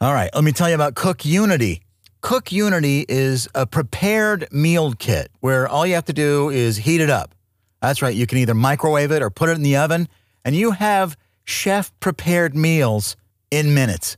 [0.00, 1.82] All right, let me tell you about Cook Unity.
[2.20, 7.00] Cook Unity is a prepared meal kit where all you have to do is heat
[7.00, 7.34] it up.
[7.82, 10.08] That's right, you can either microwave it or put it in the oven,
[10.44, 13.16] and you have chef prepared meals
[13.50, 14.16] in minutes.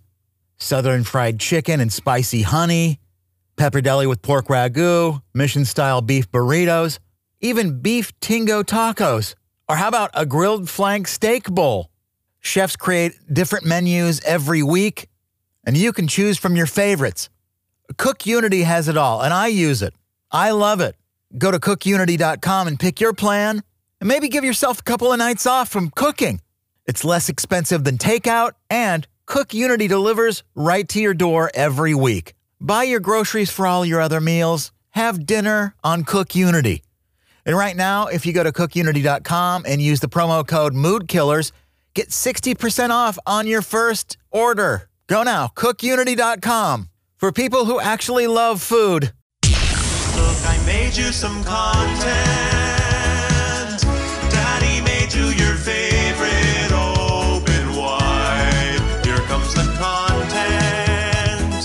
[0.58, 3.00] Southern fried chicken and spicy honey,
[3.56, 6.98] pappardelle with pork ragu, mission style beef burritos,
[7.40, 9.34] even beef tinga tacos.
[9.66, 11.88] Or how about a grilled flank steak bowl?
[12.40, 15.07] Chefs create different menus every week,
[15.64, 17.29] and you can choose from your favorites.
[17.96, 19.95] Cook Unity has it all, and I use it.
[20.31, 20.95] I love it.
[21.36, 23.63] Go to cookunity.com and pick your plan,
[24.00, 26.41] and maybe give yourself a couple of nights off from cooking.
[26.86, 32.34] It's less expensive than takeout, and Cook Unity delivers right to your door every week.
[32.61, 34.72] Buy your groceries for all your other meals.
[34.91, 36.83] Have dinner on Cook Unity.
[37.47, 41.53] And right now, if you go to cookunity.com and use the promo code MoodKillers,
[41.95, 44.89] get 60% off on your first order.
[45.11, 46.89] Go now, cookunity.com.
[47.16, 49.12] For people who actually love food.
[49.42, 52.06] Look, I made you some content.
[54.30, 58.78] Daddy made you your favorite open wide.
[59.05, 61.56] Here comes the content.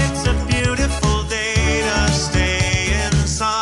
[0.00, 3.60] It's a beautiful day to stay inside.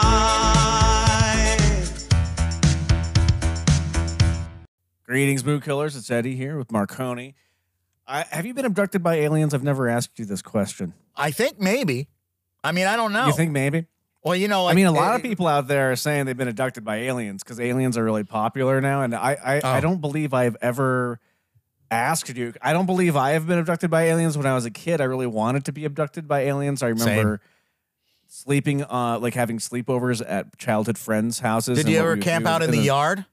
[5.05, 5.97] Greetings, Mood Killers.
[5.97, 7.35] It's Eddie here with Marconi.
[8.09, 9.53] I, have you been abducted by aliens?
[9.53, 10.95] I've never asked you this question.
[11.15, 12.09] I think maybe.
[12.65, 13.27] I mean, I don't know.
[13.27, 13.87] You think maybe?
[14.25, 16.27] Well, you know, like, I mean, a lot eh, of people out there are saying
[16.27, 19.79] they've been abducted by aliens because aliens are really popular now, and I I, I
[19.79, 19.81] Oh.
[19.81, 21.21] don't believe I've ever
[21.91, 22.53] asked you.
[22.61, 24.37] I don't believe I have been abducted by aliens.
[24.37, 26.83] When I was a kid, I really wanted to be abducted by aliens.
[26.83, 27.41] I remember
[28.27, 31.79] sleeping, uh, like having sleepovers at childhood friends' houses.
[31.79, 33.25] Did you ever camp out in the yard?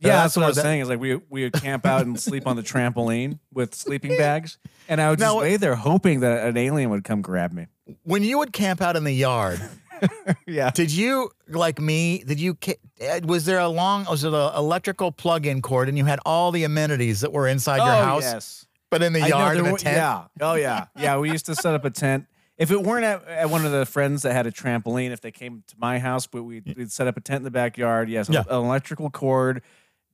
[0.00, 0.80] Yeah, That's what I was saying.
[0.82, 4.58] Is like we we would camp out and sleep on the trampoline with sleeping bags,
[4.88, 7.66] and I would just Now- lay there hoping that an alien would come grab me.
[8.02, 9.60] When you would camp out in the yard,
[10.46, 10.70] Yeah.
[10.70, 14.54] did you, like me, did you, ca- eh, was there a long, was it an
[14.56, 18.04] electrical plug in cord and you had all the amenities that were inside your oh
[18.04, 18.66] house, yes.
[18.90, 19.96] but in the I know, yard there in a were- tent?
[19.96, 20.24] Yeah.
[20.40, 20.86] Oh yeah.
[20.98, 21.18] Yeah.
[21.18, 22.26] We used to set up a tent.
[22.56, 25.32] If it weren't at, at one of the friends that had a trampoline, if they
[25.32, 28.08] came to my house, but we'd, we'd set up a tent in the backyard.
[28.08, 28.44] Yes, Yeah.
[28.48, 29.62] an electrical cord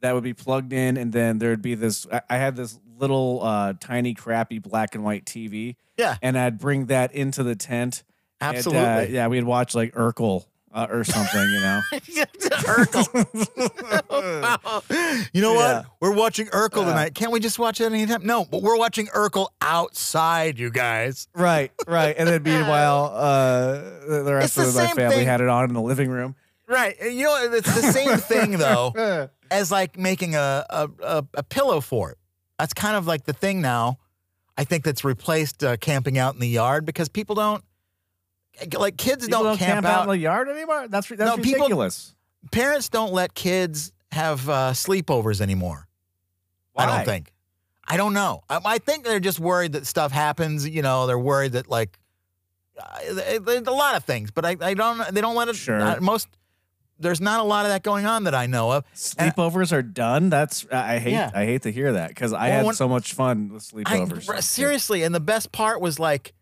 [0.01, 2.07] that would be plugged in, and then there'd be this.
[2.13, 6.59] I, I had this little uh, tiny, crappy black and white TV, Yeah, and I'd
[6.59, 8.03] bring that into the tent.
[8.41, 9.15] and, uh, absolutely.
[9.15, 11.81] yeah, we'd watch like Urkel uh, or something, you know.
[12.61, 13.07] Urkel.
[15.33, 15.77] you know Yeah.
[15.79, 15.87] what?
[16.01, 17.15] We're watching Urkel tonight.
[17.15, 18.25] Can't we just watch it anytime?
[18.27, 21.29] No, but we're watching Urkel outside, you guys.
[21.35, 22.15] right, right.
[22.19, 23.73] And then meanwhile, uh,
[24.09, 25.27] the the rest the of my family thing.
[25.27, 26.35] had it on in the living room.
[26.69, 26.97] Right.
[27.03, 31.81] You know, it's the same thing though as like making a, a, a, a pillow
[31.81, 32.19] fort.
[32.59, 33.99] That's kind of like the thing now.
[34.57, 37.65] I think that's replaced uh, camping out in the yard because people don't
[38.77, 40.03] like kids People don't, camp, out.
[40.03, 40.87] in the yard anymore.
[40.89, 41.89] That's that's No, people-
[42.53, 45.87] Parents don't let kids have uh, sleepovers anymore.
[46.73, 46.85] Why?
[46.85, 47.33] I don't think.
[47.87, 48.43] I don't know.
[48.49, 50.69] I, I think they're just worried that stuff happens.
[50.69, 51.99] You know, they're worried that like
[52.79, 55.15] uh, a lot of things, but I, I don't.
[55.15, 55.57] They don't let it.
[55.57, 55.81] Sure.
[55.81, 56.29] uh, most
[57.01, 58.85] there's not a lot of that going on that I know of.
[58.95, 60.31] Sleepovers are done.
[60.31, 61.13] That's I I hate.
[61.13, 61.31] Yeah.
[61.35, 63.99] I hate to hear that because I Well, had when- so much fun with I,
[63.99, 64.43] sleepovers.
[64.43, 66.33] seriously, and the best part was like,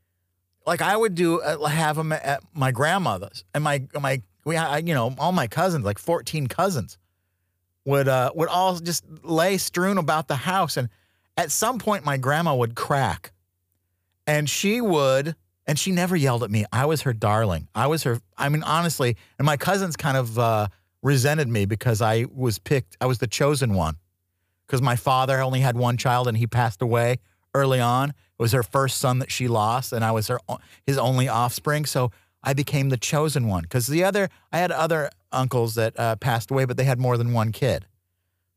[0.67, 4.79] like I would do uh, have them at my grandmother's, and my my we I,
[4.79, 6.99] you know all my cousins, like fourteen cousins,
[7.85, 10.89] would uh would all just lay strewn about the house, and
[11.37, 13.33] at some point my grandma would crack,
[14.27, 15.37] and she would.
[15.69, 16.65] And she never yelled at me.
[16.73, 17.69] I was her darling.
[17.75, 18.21] I was her.
[18.37, 20.69] I mean, honestly, and my cousins kind of uh,
[21.03, 22.97] resented me because I was picked.
[23.01, 23.97] I was the chosen one
[24.67, 27.19] because my father only had one child and he passed away
[27.55, 28.11] early on.
[28.11, 30.41] It was her first son that she lost, and I was her
[30.87, 31.85] his only offspring.
[31.85, 32.13] So
[32.43, 36.51] I became the chosen one because the other I had other uncles that uh, passed
[36.51, 37.87] away, but they had more than one kid.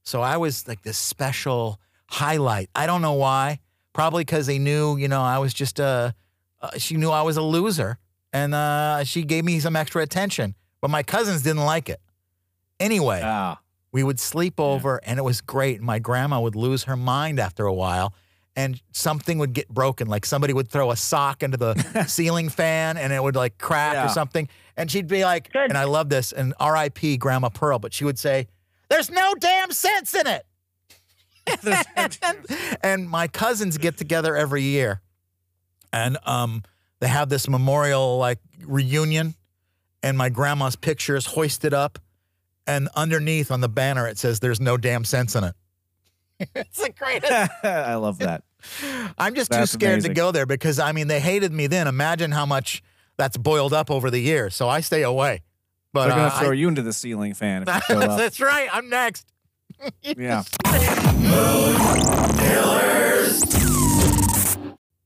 [0.04, 1.80] So I was like this special
[2.10, 2.70] highlight.
[2.74, 3.60] I don't know why.
[3.94, 6.16] Probably because they knew, you know, I was just a.
[6.62, 7.98] Uh, she knew I was a loser,
[8.32, 10.56] and uh, she gave me some extra attention.
[10.82, 12.00] But my cousins didn't like it.
[12.80, 13.60] Anyway, ah,
[13.92, 15.82] we would sleep over and it was great.
[15.82, 18.16] My grandma would lose her mind after a while
[18.56, 20.08] and something would get broken.
[20.08, 21.76] Like somebody would throw a sock into the
[22.08, 24.06] ceiling fan and it would like crack Yeah.
[24.06, 24.50] or something.
[24.76, 25.70] And she'd be like, Good.
[25.70, 28.48] and I love this, and RIP Grandma Pearl, but she would say,
[28.90, 30.46] There's no damn sense in it.
[32.84, 35.02] and my cousins get together every year
[35.94, 36.64] and um,
[37.00, 39.36] they have this memorial like reunion
[40.04, 42.00] and my grandma's picture is hoisted up
[42.68, 45.56] and underneath on the banner it says there's no damn sense in it
[46.56, 47.32] it's the greatest
[47.64, 48.44] I love that.
[49.18, 50.12] I'm just too scared amazing.
[50.12, 51.88] to go there because I mean they hated me then.
[51.88, 52.84] Imagine how much
[53.18, 54.56] that's boiled up over the years.
[54.56, 55.42] So I stay away.
[55.94, 58.18] But They're gonna uh, throw I- you into the ceiling fan if you show up.
[58.20, 58.70] that's right.
[58.72, 59.28] I'm next.
[60.04, 60.44] Yeah.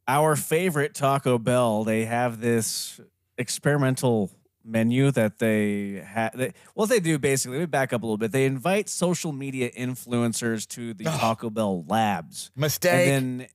[0.07, 2.99] Our favorite Taco Bell, they have this
[3.37, 4.31] experimental
[4.63, 6.37] menu that they have.
[6.37, 8.31] They, what they do basically, let me back up a little bit.
[8.31, 12.51] They invite social media influencers to the Taco Bell labs.
[12.55, 13.07] Mistake.
[13.09, 13.47] And then,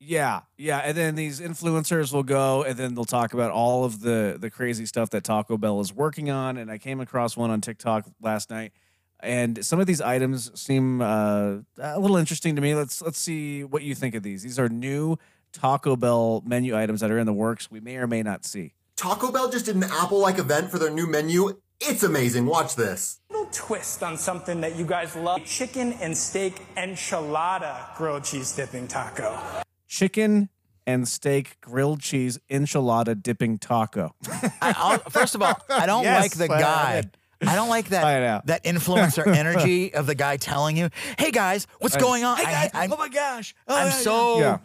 [0.00, 4.00] yeah, yeah, and then these influencers will go and then they'll talk about all of
[4.00, 6.56] the the crazy stuff that Taco Bell is working on.
[6.56, 8.72] And I came across one on TikTok last night,
[9.18, 12.76] and some of these items seem uh, a little interesting to me.
[12.76, 14.44] Let's let's see what you think of these.
[14.44, 15.18] These are new
[15.52, 17.70] Taco Bell menu items that are in the works.
[17.70, 18.74] We may or may not see.
[18.96, 21.60] Taco Bell just did an Apple like event for their new menu.
[21.80, 22.46] It's amazing.
[22.46, 23.20] Watch this.
[23.30, 28.88] little twist on something that you guys love chicken and steak enchilada grilled cheese dipping
[28.88, 29.38] taco.
[29.86, 30.48] Chicken
[30.86, 34.14] and steak grilled cheese enchilada dipping taco.
[34.60, 37.02] I, first of all, I don't Yes, like the I guy.
[37.46, 38.46] I don't like that out.
[38.46, 42.92] that influencer energy of the guy telling you, "Hey guys, what's going on?" I, I'm,
[42.92, 43.54] oh my gosh.
[43.68, 44.58] I'm oh, so Yeah.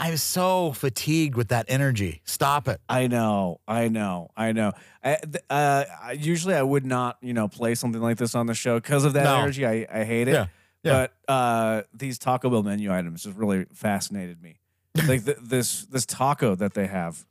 [0.00, 2.22] I'm so fatigued with that energy.
[2.24, 2.80] Stop it.
[2.88, 4.72] I know, I know, I know.
[5.02, 5.18] I,
[5.50, 5.84] uh,
[6.16, 9.12] usually I would not, you know, play something like this on the show because of
[9.12, 9.40] that No.
[9.40, 9.66] energy.
[9.66, 10.32] I, I hate it.
[10.32, 10.46] Yeah,
[10.82, 11.06] yeah.
[11.26, 14.60] But uh, these Taco Bell menu items just really fascinated me.
[15.08, 17.26] like th- this this taco that they have,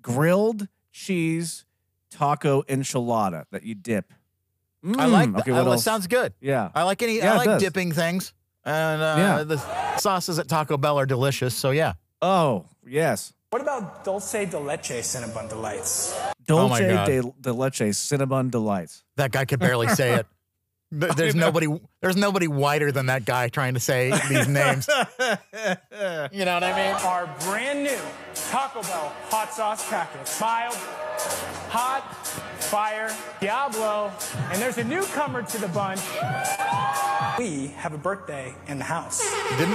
[0.00, 1.64] grilled cheese
[2.10, 4.12] taco enchilada that you dip.
[4.84, 5.40] I like Mm, that.
[5.40, 5.84] Okay, what Uh, else?
[5.84, 6.32] sounds good.
[6.40, 6.70] yeah.
[6.74, 7.18] I like any.
[7.18, 8.32] Yeah, I like dipping things,
[8.64, 9.42] and uh, Yeah.
[9.44, 11.54] the sauces at Taco Bell are delicious.
[11.54, 11.94] So yeah.
[12.22, 13.32] Oh yes.
[13.50, 16.16] What about dulce de leche Cinnabon Delights?
[16.48, 17.06] Oh my God.
[17.06, 19.02] de, de leche cinnamon delights.
[19.16, 20.26] That guy could barely say it.
[20.92, 21.66] There's nobody.
[22.00, 24.88] There's nobody whiter than that guy trying to say these names.
[24.88, 26.94] You know what I mean?
[27.04, 27.98] Our brand new
[28.34, 30.40] Taco Bell hot sauce packets.
[30.40, 30.74] Mild,
[31.70, 32.02] hot,
[32.58, 34.10] fire, Diablo,
[34.50, 36.00] and there's a newcomer to the bunch.
[37.40, 39.22] We have a birthday in the house.
[39.56, 39.72] Didn't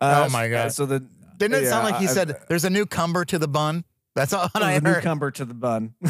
[0.00, 0.72] Uh, Oh, my God.
[0.72, 1.00] So the
[1.36, 3.84] didn't it yeah, sound like he I- said there's a new cumber to the bun?
[4.14, 4.82] That's all I a heard.
[4.84, 5.92] newcomer to the bun.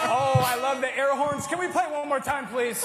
[0.00, 1.46] Oh, I love the air horns.
[1.46, 2.82] Can we play one more time, please?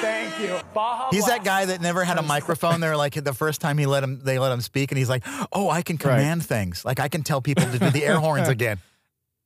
[0.00, 0.60] Thank you.
[0.74, 2.78] Baja He's that guy that never had a microphone.
[2.78, 5.24] They're like the first time he let him, they let him speak, and he's like,
[5.52, 6.84] "Oh, I can command things.
[6.84, 8.78] Like I can tell people to do the air horns again."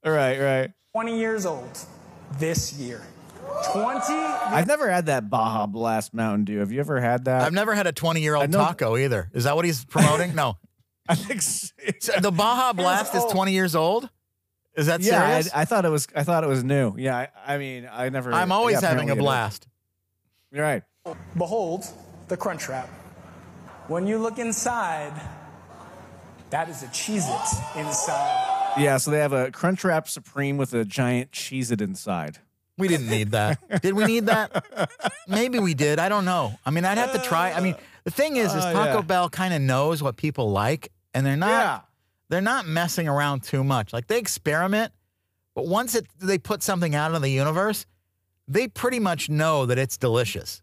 [0.04, 0.70] right, right.
[0.92, 1.78] 20 years old
[2.38, 3.00] this year.
[3.64, 6.58] 20 I've never had that Baja Blast Mountain Dew.
[6.58, 7.42] Have you ever had that?
[7.42, 9.30] I've never had a 20 year old taco either.
[9.32, 10.34] Is that what he's promoting?
[10.34, 10.56] No.
[11.08, 11.72] I think so.
[12.00, 14.08] So the Baja Blast is 20 years old.
[14.76, 15.50] Is that yeah, serious?
[15.52, 16.06] I, I thought it was.
[16.14, 16.94] I thought it was new.
[16.96, 18.32] Yeah, I, I mean, I never.
[18.32, 19.24] I'm always yeah, having a apparently it is.
[19.24, 19.68] blast.
[20.52, 20.82] You're right.
[21.36, 21.84] Behold
[22.28, 22.88] the Crunch Wrap.
[23.88, 25.20] When you look inside,
[26.50, 28.74] that is a Cheez It inside.
[28.78, 32.38] Yeah, so they have a Crunchwrap Supreme with a giant Cheez It inside.
[32.78, 33.82] We didn't need that.
[33.82, 34.88] did we need that?
[35.26, 35.98] Maybe we did.
[35.98, 36.58] I don't know.
[36.64, 37.52] I mean, I'd have to try.
[37.52, 39.00] I mean, the thing is, is Oh, Taco yeah.
[39.02, 41.48] Bell kind of knows what people like, and they're not.
[41.48, 41.80] Yeah.
[42.30, 43.92] They're not messing around too much.
[43.92, 44.92] Like they experiment,
[45.54, 47.86] but once it they put something out in the universe,
[48.46, 50.62] they pretty much know that it's delicious.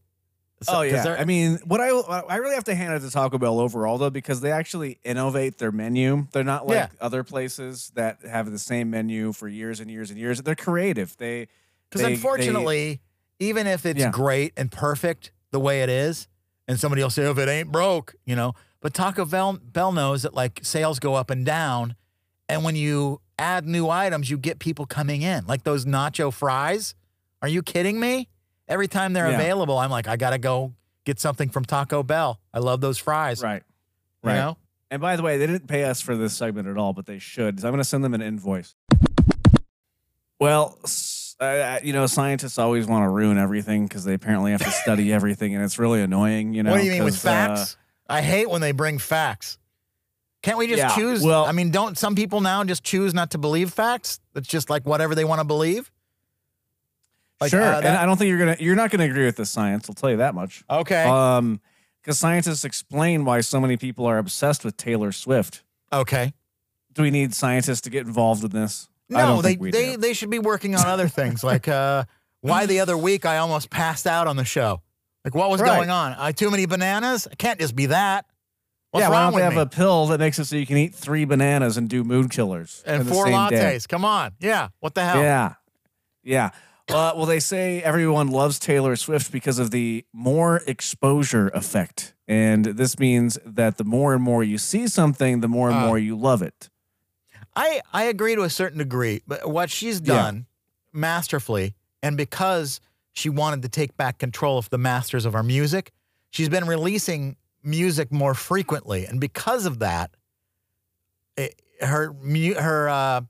[0.62, 1.16] So- oh yeah.
[1.20, 4.10] I mean, what I I really have to hand it to Taco Bell overall though
[4.10, 6.28] because they actually innovate their menu.
[6.32, 6.88] They're not like Yeah.
[7.02, 10.42] other places that have the same menu for years and years and years.
[10.44, 11.18] They're creative.
[11.18, 11.48] They
[11.90, 13.02] Because they- they- unfortunately,
[13.40, 14.10] even if it's Yeah.
[14.12, 16.28] great and perfect the way it is,
[16.68, 19.92] and somebody will say, oh, if it ain't broke, you know, but Taco Bell, Bell
[19.92, 21.96] knows that like sales go up and down.
[22.50, 25.46] And when you add new items, you get people coming in.
[25.48, 26.96] Like those nacho fries.
[27.42, 28.30] Are you kidding me?
[28.68, 29.36] Every time they're Yeah.
[29.36, 30.74] available, I'm like, I got to go
[31.06, 32.40] get something from Taco Bell.
[32.54, 33.42] I love those fries.
[33.44, 33.64] right.
[34.24, 34.36] You Right.
[34.38, 34.58] know?
[34.90, 37.20] And by the way, they didn't pay us for this segment at all, but they
[37.20, 37.60] should.
[37.60, 38.76] So I'm going to send them an invoice.
[40.40, 44.64] Well, s- uh, you know, scientists always want to ruin everything because they apparently have
[44.64, 46.54] to study everything, and it's really annoying.
[46.54, 47.78] You know, what do you mean with uh, facts?
[48.08, 49.58] I hate when they bring facts.
[50.44, 51.24] Can't we just Yeah, choose?
[51.24, 54.20] well- I mean, don't some people now just choose not to believe facts?
[54.36, 55.92] It's just like whatever they want to believe.
[57.42, 59.46] Like, sure, uh, and I don't think you're gonna you're not gonna agree with the
[59.46, 59.90] science.
[59.90, 60.64] I'll tell you that much.
[60.70, 61.04] Okay.
[61.04, 61.60] Um,
[62.02, 65.64] because scientists explain why so many people are obsessed with Taylor Swift.
[65.92, 66.34] okay.
[66.94, 68.88] Do we need scientists to get involved in this?
[69.10, 69.98] No, they they do.
[69.98, 71.44] they should be working on other things.
[71.44, 72.06] like uh,
[72.42, 74.82] why the other week I almost passed out on the show.
[75.24, 75.76] Like what was Right.
[75.76, 76.16] going on?
[76.18, 77.28] I too many bananas?
[77.32, 78.26] It can't just be that.
[78.92, 79.60] What's yeah, why don't with have me?
[79.62, 82.82] a pill that makes it so you can eat three bananas and do mood killers
[82.86, 83.50] and four lattes.
[83.50, 83.80] day?
[83.90, 84.32] Come on.
[84.40, 84.70] Yeah.
[84.80, 85.22] What the hell?
[85.22, 85.54] Yeah,
[86.24, 86.52] yeah.
[86.88, 92.14] Uh, well, they say everyone loves Taylor Swift because of the more exposure effect.
[92.28, 95.88] And this means that the more and more you see something, the more and Uh.
[95.88, 96.70] more you love it.
[97.56, 100.16] I I agree to a certain degree, but what she's Yeah.
[100.16, 100.46] done
[100.94, 102.80] masterfully, and because
[103.14, 105.92] she wanted to take back control of the masters of our music,
[106.32, 110.12] she's been releasing music more frequently, and because of that,
[111.38, 112.14] it, her
[112.60, 113.22] her uh,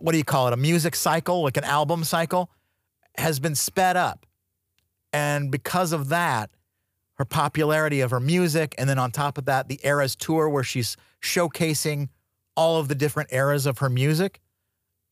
[0.00, 0.52] what do you call it?
[0.52, 2.50] A music cycle, like an album cycle,
[3.18, 4.26] has been sped up,
[5.12, 6.50] and because of that,
[7.14, 10.64] her popularity of her music, and then on top of that, the Eras tour where
[10.64, 12.08] she's showcasing
[12.56, 14.40] all of the different eras of her music.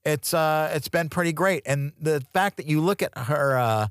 [0.05, 1.63] It's uh it's been pretty great.
[1.67, 3.89] And the fact that you look at her uh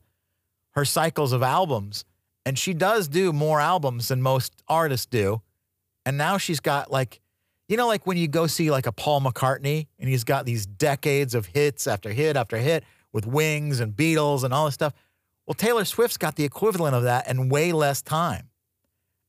[0.72, 2.05] her cycles of albums
[2.46, 5.41] and she does do more albums than most artists do.
[6.05, 7.22] And now she's got like
[7.67, 10.65] you know like when you go see like a Paul McCartney and he's got these
[10.65, 14.93] decades of hits after hit after hit with Wings and Beatles and all this stuff.
[15.46, 18.50] Well, Taylor Swift's got the equivalent of that in way less time.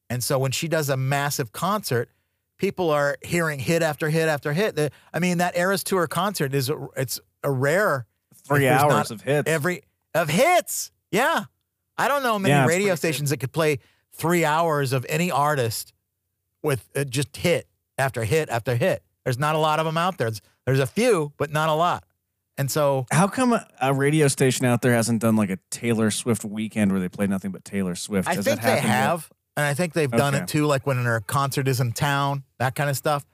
[0.08, 2.10] And so when she does a massive concert,
[2.62, 4.76] people are hearing hit after hit after hit.
[4.76, 8.06] The- I mean, that Eras Tour concert is a, it's a rare
[8.46, 9.48] Three hours of hits.
[9.50, 9.82] every
[10.14, 10.90] of hits.
[11.10, 11.44] Yeah,
[11.98, 12.96] I don't know many Yeah, radio pretty good.
[12.98, 13.78] stations that could play
[14.14, 15.92] three hours of any artist
[16.62, 17.66] with uh, just hit
[17.98, 19.02] after hit after hit.
[19.24, 20.28] There's not a lot of them out there.
[20.30, 22.04] There's, there's a few, but not a lot.
[22.58, 26.44] And so How come a, radio station out there hasn't done like a Taylor Swift
[26.44, 28.28] weekend where they play nothing but Taylor Swift?
[28.28, 29.02] I Has think that they happened yet?
[29.56, 30.44] And I think they've done Okay.
[30.44, 33.24] it too, like when her concert is in town, that kind of stuff.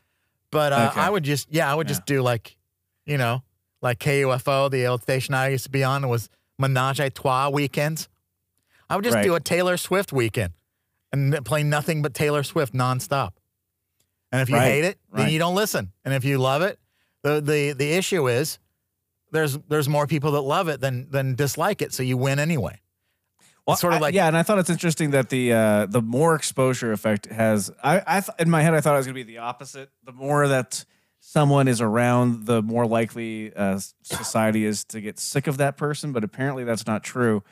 [0.50, 1.00] But uh, Okay.
[1.00, 2.56] I would just, yeah, I would just do like,
[3.06, 3.42] you know,
[3.82, 8.08] like KUFO, the old station I used to be on, was Menage a Trois weekends.
[8.90, 9.24] I would just Right.
[9.24, 10.54] do a Taylor Swift weekend
[11.12, 13.32] and play nothing but Taylor Swift nonstop.
[14.32, 15.32] And if you Right, hate it, then right.
[15.32, 15.92] you don't listen.
[16.04, 16.78] And if you love it,
[17.22, 18.58] the the the issue is
[19.30, 22.80] there's there's more people that love it than than dislike it, so you win anyway.
[23.68, 26.00] Well, sort of I- like- yeah, and I thought it's interesting that the uh, the
[26.00, 27.70] more exposure effect has.
[27.84, 29.90] I, I th- in my head I thought it was going to be the opposite.
[30.04, 30.86] The more that
[31.20, 36.12] someone is around, the more likely uh, society is to get sick of that person.
[36.12, 37.42] But apparently that's not true.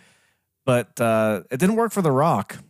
[0.65, 2.57] But uh, it didn't work for The Rock.
[2.59, 2.65] I'll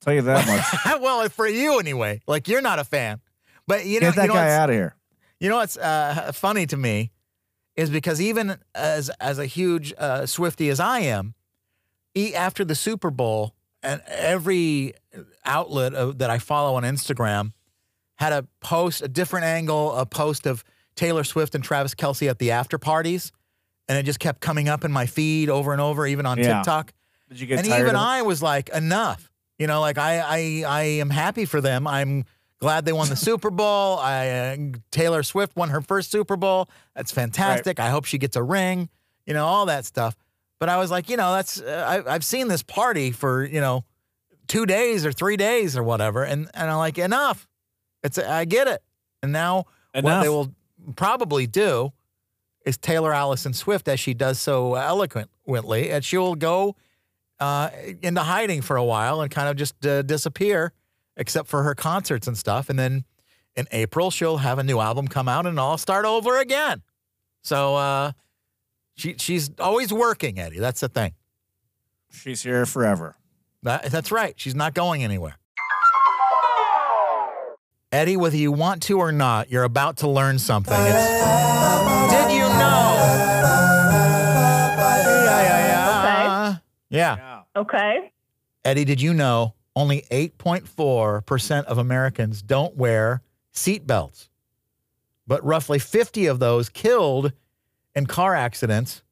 [0.00, 1.00] tell you that much.
[1.02, 2.22] well, for you anyway.
[2.28, 3.20] Like you're not a fan,
[3.66, 4.94] but you know, Get that you know guy out of here.
[5.40, 7.10] You know what's uh, funny to me
[7.74, 11.34] is because even as as a huge uh, Swifty as I am,
[12.16, 14.94] after the Super Bowl, and every
[15.44, 17.52] outlet of, that I follow on Instagram
[18.16, 20.62] had a post, a different angle, a post of
[20.94, 23.32] Taylor Swift and Travis Kelce at the after parties,
[23.88, 26.58] and it just kept coming up in my feed over and over, even on Yeah.
[26.58, 26.92] TikTok
[27.28, 27.96] Did you get and even?
[27.96, 29.30] I was like, enough.
[29.58, 31.86] You know, like I, I, I am happy for them.
[31.86, 32.24] I'm
[32.60, 33.98] glad they won the Super Bowl.
[33.98, 34.56] I, uh,
[34.90, 36.68] Taylor Swift won her first Super Bowl.
[36.94, 37.80] That's fantastic.
[37.80, 38.88] I hope she gets a ring.
[39.26, 40.16] You know, all that stuff.
[40.62, 43.60] But I was like, you know, that's uh, I, I've seen this party for you
[43.60, 43.84] know
[44.46, 47.48] two days or three days or whatever, and and I'm like, enough.
[48.04, 48.80] It's I get it.
[49.24, 50.54] And now what they will
[50.94, 51.92] probably do
[52.64, 56.76] is Taylor Allison Swift, as she does so eloquently, and she'll go
[57.40, 60.72] uh, into hiding for a while and kind of just uh, disappear,
[61.16, 62.70] except for her concerts and stuff.
[62.70, 63.04] And then
[63.56, 66.82] in April, she'll have a new album come out and all start over again.
[67.42, 68.12] So uh,
[69.02, 70.60] she she's always working, Eddie.
[70.60, 71.14] That's the thing.
[72.12, 73.16] She's here forever.
[73.64, 74.34] That, that's right.
[74.36, 75.36] She's not going anywhere.
[77.90, 80.72] Eddie, whether you want to or not, you're about to learn something.
[80.74, 80.84] It's,
[82.12, 82.94] did you know?
[85.26, 86.56] Yeah, yeah, yeah.
[86.88, 87.16] Yeah.
[87.16, 87.42] Yeah.
[87.56, 88.12] Okay.
[88.64, 94.28] Eddie, did you know only 8.4% of Americans don't wear seatbelts?
[95.26, 97.32] But roughly 50 of those killed
[97.94, 99.02] in car accidents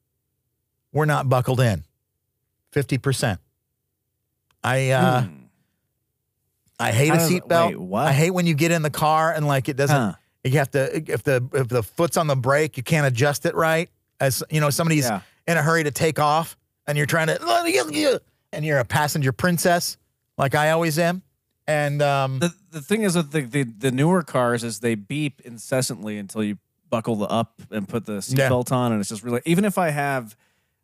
[0.93, 1.83] were not buckled in.
[2.73, 3.37] 50%.
[4.63, 5.35] I uh, Hmm.
[6.79, 7.97] I hate How a seatbelt.
[8.07, 10.13] I hate when you get in the car and like it doesn't Huh.
[10.43, 13.53] you have to if the if the foot's on the brake, you can't adjust it
[13.55, 13.89] right.
[14.19, 15.21] As you know, somebody's Yeah.
[15.47, 16.57] in a hurry to take off
[16.87, 18.21] and you're trying to
[18.53, 19.97] and you're a passenger princess
[20.37, 21.21] like I always am.
[21.67, 25.41] And um The the thing is with the, the the newer cars is they beep
[25.41, 26.57] incessantly until you
[26.91, 28.19] buckle the up and put the Yeah.
[28.49, 30.35] seatbelt on, and it's just really even if I have.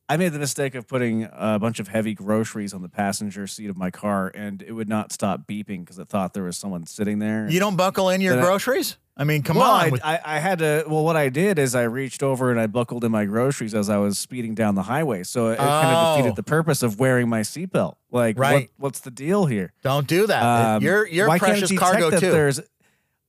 [0.09, 3.69] I made the mistake of putting a bunch of heavy groceries on the passenger seat
[3.69, 6.85] of my car, and it would not stop beeping because it thought there was someone
[6.85, 7.45] sitting there.
[7.49, 8.95] you don't buckle in your Then groceries?
[9.17, 9.99] I mean, come well, on.
[10.01, 10.85] I, I, I had to.
[10.87, 13.89] Well, what I did is I reached over and I buckled in my groceries as
[13.89, 15.23] I was speeding down the highway.
[15.23, 16.15] So it, kind of Oh.
[16.15, 17.95] defeated the purpose of wearing my seatbelt.
[18.09, 18.71] Like, what- Right.
[18.77, 19.73] what's the deal here?
[19.83, 20.41] don't do that.
[20.41, 22.31] Um, you're you're it precious cargo too.
[22.31, 22.61] There's,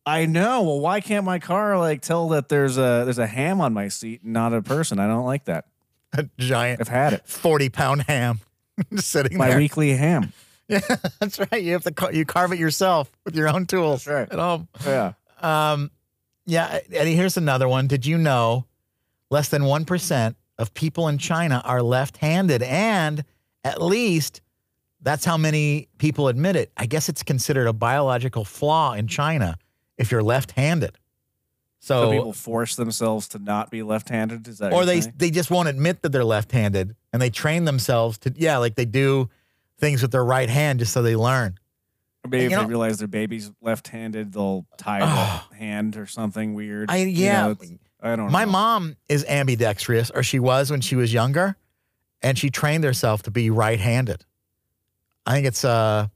[0.08, 0.62] I know.
[0.62, 3.88] Well, why can't my car like tell that there's a there's a ham on my
[3.88, 4.98] seat, and not a person?
[4.98, 5.66] I don't like that.
[6.14, 7.26] A giant I've had it.
[7.28, 8.40] 40 pound ham
[8.96, 9.58] sitting My there.
[9.58, 10.32] weekly ham.
[10.70, 10.80] Yeah,
[11.18, 11.62] that's right.
[11.62, 14.30] You have to ca- you carve it yourself with your own tools That's right.
[14.30, 14.68] at home.
[14.84, 15.12] Yeah.
[15.40, 15.90] Um,
[16.44, 17.14] yeah, Eddie.
[17.14, 17.86] Here's another one.
[17.86, 18.66] Did you know
[19.30, 23.24] less than one percent of people in China are left-handed, and
[23.64, 24.42] at least
[25.00, 26.70] that's how many people admit it.
[26.76, 29.56] I guess it's considered a biological flaw in China
[29.98, 30.96] if you're left-handed.
[31.80, 34.48] So So, people force themselves to not be left-handed.
[34.48, 34.72] Is that?
[34.72, 35.14] or they saying?
[35.16, 38.84] they just won't admit that they're left-handed, and they train themselves to yeah, like they
[38.84, 39.28] do
[39.78, 41.58] things with their right hand just so they learn.
[42.24, 45.46] Or maybe you if know- they realize their baby's left-handed, they'll tie Oh.
[45.50, 46.90] the hand or something weird.
[46.90, 47.46] I You yeah.
[47.48, 47.56] know,
[48.02, 48.30] I don't.
[48.32, 48.50] My know.
[48.52, 51.56] mom is ambidextrous, or she was when she was younger,
[52.22, 54.24] and she trained herself to be right-handed.
[55.26, 56.08] I think it's uh,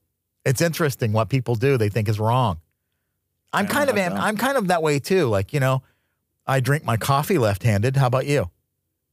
[0.45, 2.59] it's interesting what people do they think is wrong.
[3.52, 4.14] I'm kind of am.
[4.14, 5.28] I'm kind of that way too.
[5.28, 5.82] Like you know,
[6.47, 7.97] I drink my coffee left-handed.
[7.97, 8.50] How about you?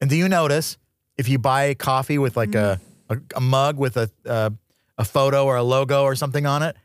[0.02, 0.78] And do you notice
[1.18, 2.80] if you buy coffee with like a,
[3.10, 4.50] a a mug with a uh,
[4.98, 6.76] a photo or a logo or something on it,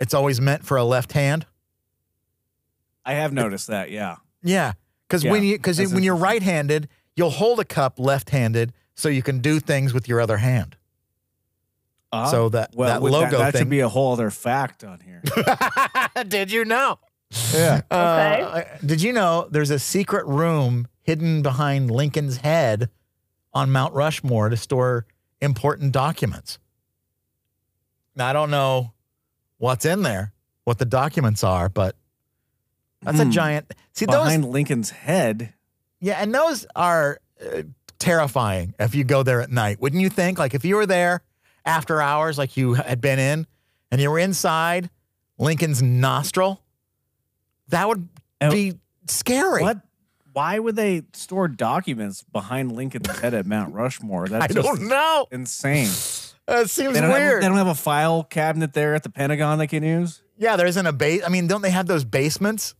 [0.00, 1.46] it's always meant for a left hand?
[3.04, 3.90] I have noticed that.
[3.90, 4.16] Yeah.
[4.42, 4.72] Yeah,
[5.08, 9.22] because Yeah, when you cuz when you're right-handed, you'll hold a cup left-handed so you
[9.22, 10.76] can do things with your other hand.
[12.12, 13.60] Uh, So that well, that with logo that, thing.
[13.62, 15.22] should be a whole other fact on here.
[16.28, 16.98] did you know?
[17.54, 17.80] yeah.
[17.90, 22.90] Uh, did you know there's a secret room hidden behind Lincoln's head
[23.54, 25.06] on Mount Rushmore to store
[25.40, 26.58] important documents?
[28.14, 28.92] Now I don't know
[29.56, 30.32] what's in there,
[30.64, 31.96] what the documents are, but
[33.00, 33.30] that's a Hmm.
[33.30, 33.74] giant.
[33.94, 35.54] See those Behind Lincoln's head.
[36.00, 37.62] Yeah, and those are uh,
[37.98, 39.80] terrifying if you go there at night.
[39.80, 40.38] Wouldn't you think?
[40.38, 41.22] Like if you were there
[41.64, 43.46] after hours, like you had been in,
[43.90, 44.90] and you were inside
[45.38, 46.62] Lincoln's nostril,
[47.68, 48.08] that would
[48.40, 48.74] Oh, be
[49.08, 49.62] scary.
[49.62, 49.78] What?
[50.32, 54.26] Why would they store documents behind Lincoln's head at Mount Rushmore?
[54.28, 55.26] That's I don't know.
[55.30, 55.90] insane.
[56.46, 57.42] That seems They don't, have, weird.
[57.42, 60.22] they don't have a file cabinet there at the Pentagon they can use.
[60.38, 61.22] yeah, there isn't a base.
[61.24, 62.74] I mean, don't they have those basements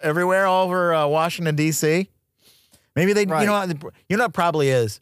[0.00, 2.08] everywhere all over uh, Washington D.C.?
[2.94, 3.22] Maybe they.
[3.22, 3.52] You know.
[3.52, 4.24] what- You know.
[4.24, 5.00] What probably is.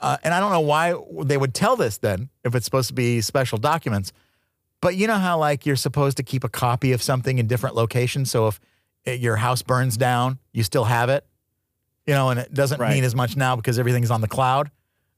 [0.00, 2.94] Uh, and I don't know why they would tell this then if it's supposed to
[2.94, 4.12] be special documents.
[4.80, 7.76] But you know how like you're supposed to keep a copy of something in different
[7.76, 8.58] locations, so if
[9.04, 11.24] it, your house burns down, you still have it.
[12.06, 12.94] You know, and it doesn't Right.
[12.94, 14.70] mean as much now because everything's on the cloud.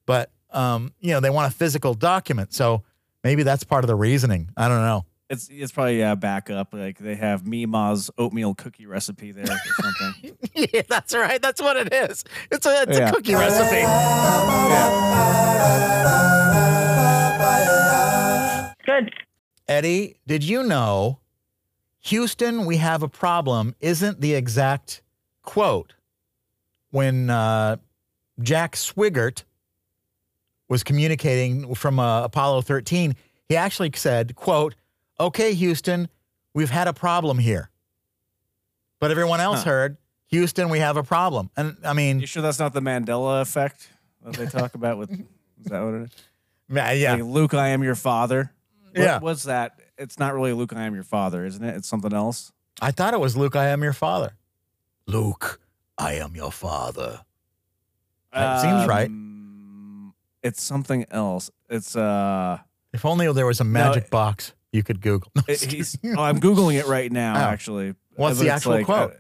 [0.05, 2.83] But um, you know, they want a physical document, so
[3.23, 4.51] maybe that's part of the reasoning.
[4.57, 5.05] I don't know.
[5.33, 6.75] It's it's probably yeah backup.
[6.75, 10.37] Like they have Mima's oatmeal cookie recipe there or something.
[10.75, 11.41] yeah, that's right.
[11.41, 12.23] That's what it is.
[12.51, 13.09] It's a it's Yeah.
[13.09, 13.83] a cookie recipe.
[18.85, 19.11] Good.
[19.69, 21.21] Eddie, did you know
[22.01, 25.03] Houston, we have a problem isn't the exact
[25.43, 25.95] quote
[26.91, 27.77] when uh,
[28.41, 29.45] Jack Swigert
[30.69, 33.15] was communicating from uh, Apollo 13.
[33.49, 34.75] He actually said, quote,
[35.21, 36.09] okay, Houston,
[36.55, 37.71] we've had a problem here.
[39.01, 39.71] But everyone else Huh.
[39.71, 39.97] heard,
[40.29, 41.51] Houston, we have a problem.
[41.57, 43.89] And I mean, You sure that's not the Mandela effect
[44.25, 44.99] that they talk about?
[44.99, 45.27] With is
[45.67, 46.11] that what it is?
[47.01, 48.53] yeah, Like, Luke, I am your father.
[48.93, 49.19] What, Yeah.
[49.21, 49.79] What's that?
[49.99, 51.77] It's not really Luke, I am your father, isn't it?
[51.77, 52.53] It's something else.
[52.81, 54.35] I thought it was Luke, I am your father.
[55.07, 55.61] Luke,
[55.99, 57.21] I am your father.
[58.33, 59.09] That seems right.
[59.09, 61.51] Um, It's something else.
[61.69, 62.59] It's uh,
[62.93, 65.31] If only there was a magic box you could Google.
[65.37, 65.99] No, he's.
[66.05, 67.35] oh, I'm googling it right now.
[67.35, 67.51] Oh.
[67.51, 69.15] Actually, What's But the actual like, quote?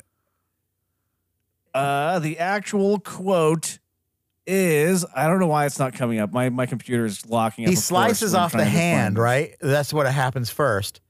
[1.74, 3.78] Uh, uh, the actual quote
[4.46, 6.32] is I don't know why it's not coming up.
[6.32, 7.70] My my computer is locking up.
[7.70, 9.56] he slices off the trying to find hand, right?
[9.60, 11.00] That's what happens first.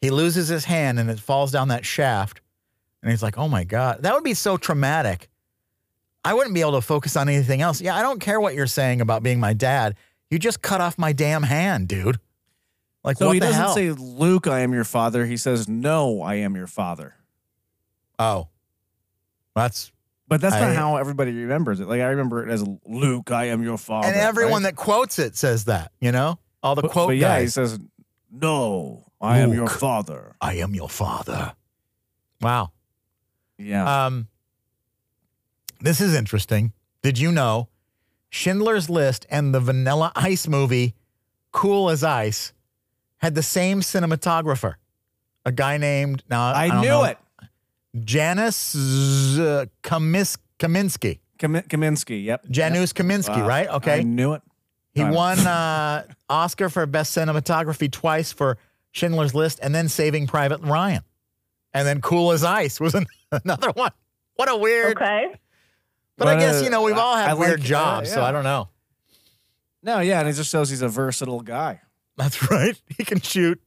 [0.00, 2.40] He loses his hand and it falls down that shaft.
[3.02, 4.02] And he's like, oh my God.
[4.02, 5.28] That would be so traumatic.
[6.24, 7.80] I wouldn't be able to focus on anything else.
[7.80, 9.94] Yeah, I don't care what you're saying about being my dad.
[10.30, 12.18] You just cut off my damn hand, dude.
[13.04, 13.74] Like, So what he the doesn't hell?
[13.74, 15.26] say Luke, I am your father.
[15.26, 17.14] He says No, I am your father.
[18.18, 18.48] oh,
[19.54, 19.92] that's.
[20.26, 21.86] But that's I- not how everybody remembers it.
[21.88, 24.08] Like I remember it as Luke, I am your father.
[24.08, 24.70] and everyone right?
[24.74, 26.38] that quotes it says that, you know?
[26.62, 27.54] All the But, quote but yeah, he guys.
[27.54, 27.78] says
[28.32, 30.34] No, I am your father.
[30.40, 31.52] I am your father.
[32.40, 32.70] Wow.
[33.58, 34.06] Yeah.
[34.06, 34.28] Um,
[35.80, 36.72] this is interesting.
[37.02, 37.68] Did you know
[38.30, 40.94] Schindler's List and the Vanilla Ice movie
[41.52, 42.52] Cool as Ice
[43.18, 44.74] had the same cinematographer?
[45.44, 47.18] A guy named now I, don't knew know, it.
[48.04, 51.20] Janusz Z- Kamis- Kaminski.
[51.38, 52.24] Kam- Kaminsky.
[52.24, 52.46] Yep.
[52.50, 53.46] Janusz Kaminski, Wow.
[53.48, 53.68] right?
[53.68, 54.42] Okay, I knew it.
[54.94, 55.16] He I know.
[55.16, 58.56] won uh, Oscar for best cinematography twice for
[58.92, 61.02] Schindler's List and then Saving Private Ryan.
[61.72, 63.06] And then Cool as Ice was an-
[63.44, 63.90] another one.
[64.36, 64.96] What a weird.
[64.96, 65.34] Okay.
[66.16, 68.22] But I guess, uh, you know, we've all had I weird like- uh, jobs, so.
[68.22, 68.68] I don't know.
[69.82, 71.80] No, yeah, and it just shows he's a versatile guy.
[72.16, 72.80] That's right.
[72.96, 73.60] He can shoot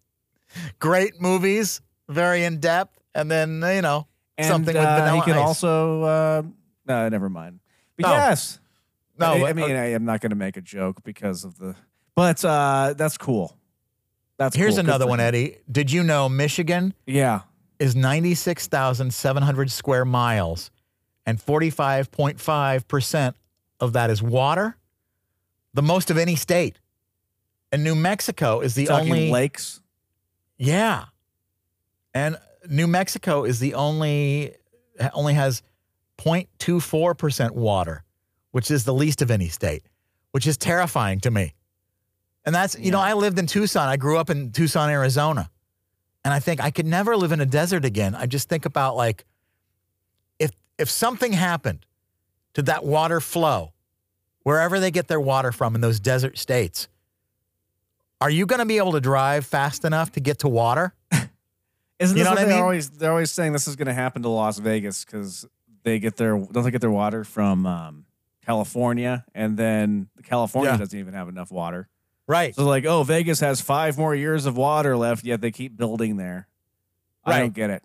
[0.80, 4.08] great movies, very in depth, and then you know
[4.38, 5.46] And something with uh, vanilla he can ice.
[5.46, 6.02] also.
[6.04, 6.42] Uh,
[6.86, 7.60] no, never mind.
[7.98, 8.14] But No.
[8.14, 8.60] yes.
[9.20, 11.76] No, I, I mean, I am not going to make a joke because of the.
[12.16, 13.58] But uh, that's cool.
[14.38, 14.82] That's Here's cool.
[14.82, 15.20] Another one.
[15.20, 15.58] Eddie.
[15.72, 17.42] Did you know Michigan Yeah.
[17.80, 20.70] is 96,700 square miles,
[21.26, 23.34] and 45.5%
[23.80, 24.78] of that is water,
[25.74, 26.80] the most of any state.
[27.72, 29.32] And New Mexico is the Talking only.
[29.32, 29.82] lakes.
[30.58, 31.06] Yeah.
[32.14, 32.38] And
[32.70, 34.56] New Mexico is the only,
[35.14, 35.62] only has
[36.18, 38.04] 0.24% water,
[38.52, 39.84] which is the least of any state,
[40.32, 41.54] which is terrifying to me.
[42.46, 43.90] And that's, you know, I lived in Tucson.
[43.90, 45.50] I grew up in Tucson, Arizona.
[46.24, 48.16] And I think I could never live in a desert again.
[48.16, 49.26] I just think about like
[50.40, 51.86] if if something happened
[52.54, 53.74] to that water flow,
[54.44, 56.88] wherever they get their water from in those desert states,
[58.22, 60.94] are you going to be able to drive fast enough to get to water?
[61.12, 61.30] Isn't
[62.18, 62.64] You this know what I they're mean?
[62.64, 65.46] always they're always saying this is going to happen to Las Vegas because
[65.84, 68.06] they get their don't they get their water from um,
[68.46, 70.78] California and then California Yeah.
[70.78, 71.88] doesn't even have enough water.
[72.28, 72.54] Right.
[72.56, 76.18] So like, oh, Vegas has five more years of water left, yet they keep building
[76.18, 76.48] there.
[77.26, 77.84] I don't get it.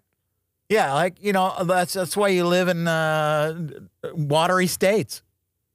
[0.68, 3.68] Yeah, like you know, that's that's why you live in uh,
[4.14, 5.22] watery states.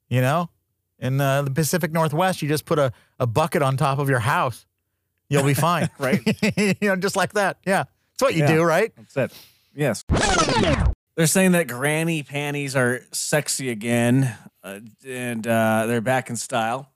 [0.08, 0.48] You know,
[0.98, 4.18] in uh, the Pacific Northwest, you just put a, a bucket on top of your
[4.20, 4.66] house,
[5.28, 5.88] you'll be fine.
[5.98, 6.20] Right.
[6.56, 7.58] you know, just like that.
[7.64, 8.52] Yeah, that's what you Yeah.
[8.52, 8.92] do, right?
[8.96, 9.38] That's it.
[9.74, 10.04] Yes.
[11.14, 14.32] They're saying that granny panties are sexy again,
[14.62, 16.90] uh, and uh, they're back in style.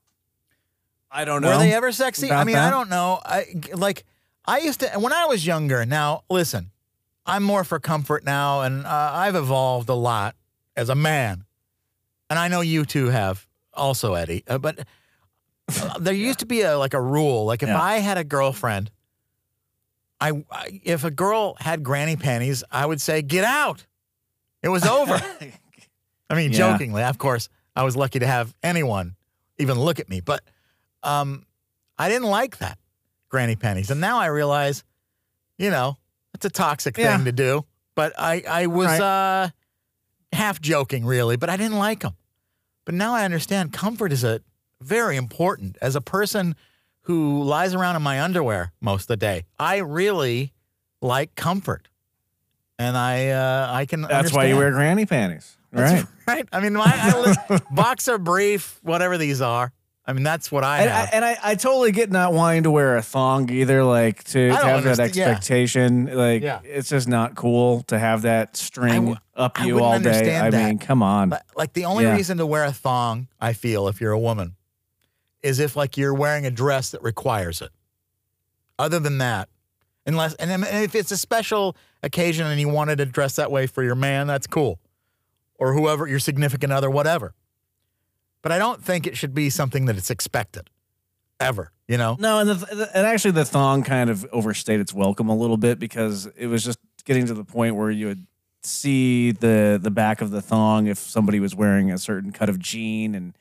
[1.11, 1.49] I don't know.
[1.49, 2.31] Were they ever sexy?
[2.31, 3.19] I mean, I don't know.
[3.23, 4.05] I like
[4.45, 5.85] I used to when I was younger.
[5.85, 6.71] Now, listen,
[7.25, 10.35] I'm more for comfort now, and uh, I've evolved a lot
[10.75, 11.43] as a man,
[12.29, 14.43] and I know you two have also, Eddie.
[14.47, 14.79] Uh, but
[15.81, 17.45] uh, there used to be a like a rule.
[17.45, 17.81] Like if Yeah.
[17.81, 18.91] I had a girlfriend,
[20.19, 23.85] I, I if a girl had granny panties, I would say, "Get out."
[24.61, 25.15] It was over.
[26.29, 26.57] I mean, Yeah.
[26.71, 29.15] jokingly, of course, I was lucky to have anyone
[29.57, 30.41] even look at me, but
[31.03, 31.45] um,
[31.97, 32.77] I didn't like that
[33.29, 34.83] granny panties, and now I realize,
[35.57, 35.97] you know,
[36.33, 37.17] it's a toxic Yeah.
[37.17, 37.65] thing to do.
[37.95, 39.01] But I, I was Right.
[39.01, 39.49] uh,
[40.31, 42.15] half joking, really, but I didn't like them.
[42.85, 44.41] But now I understand comfort is a
[44.81, 46.55] very important as a person
[47.01, 49.43] who lies around in my underwear most of the day.
[49.59, 50.53] I really
[51.01, 51.87] like comfort,
[52.79, 54.01] and I, uh, I can.
[54.01, 56.05] That's why you wear granny panties, That's right?
[56.27, 56.49] right.
[56.51, 59.71] I mean, my I li- boxer brief, whatever these are.
[60.05, 61.09] I mean, that's what I And, I, have.
[61.13, 64.53] and I, I totally get not wanting to wear a thong either, like to, to
[64.55, 65.23] have that understand- yeah.
[65.29, 66.05] expectation.
[66.13, 66.59] Like Yeah.
[66.65, 70.09] it's just not cool to have that string w- up I you wouldn't all day.
[70.09, 70.67] understand I that.
[70.67, 71.29] mean, come on.
[71.29, 72.15] But, like the only Yeah.
[72.15, 74.55] reason to wear a thong, I feel, if you're a woman,
[75.41, 77.69] is if like you're wearing a dress that requires it.
[78.77, 79.47] Other than that,
[80.05, 83.51] unless and then- and if it's a special occasion and you wanted to dress that
[83.51, 84.79] way for your man, that's cool,
[85.57, 87.33] or whoever your significant other, whatever.
[88.43, 90.69] But I don't think it should be something that it's expected,
[91.39, 91.71] ever.
[91.87, 92.15] You know.
[92.19, 95.79] No, and, the, and actually, the thong kind of overstayed its welcome a little bit
[95.79, 98.27] because it was just getting to the point where you would
[98.65, 102.59] see the the back of the thong if somebody was wearing a certain cut of
[102.59, 103.33] jean, and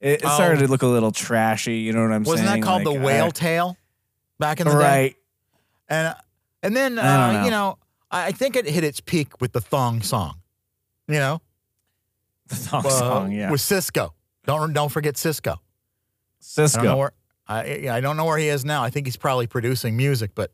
[0.00, 0.34] it, it Oh.
[0.34, 1.78] started to look a little trashy.
[1.78, 2.32] You know what I'm saying.
[2.44, 3.76] Wasn't that called Like, the whale I- tail
[4.38, 4.78] back in the day?
[4.78, 5.16] right?
[5.88, 6.14] And
[6.62, 7.44] and then uh, know.
[7.44, 7.78] you know,
[8.10, 10.36] I I think it hit its peak with the thong song.
[11.08, 11.40] You know,
[12.48, 13.50] The thong uh, song, yeah.
[13.50, 14.10] with Sisqo.
[14.50, 15.52] Don't don't forget Sisqo.
[15.56, 15.58] I
[16.42, 16.82] Sisqo.
[16.82, 17.12] don't where
[17.46, 18.82] I I don't know where he is now.
[18.82, 20.50] I think he's probably producing music, but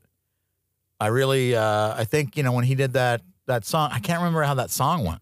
[1.00, 3.90] I really uh, I think you know when he did that that song.
[3.92, 5.20] I can't remember how that song went.